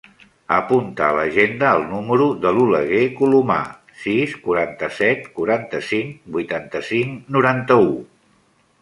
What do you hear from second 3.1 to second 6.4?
Colomar: sis, quaranta-set, quaranta-cinc,